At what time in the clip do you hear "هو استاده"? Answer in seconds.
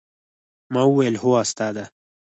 1.17-1.91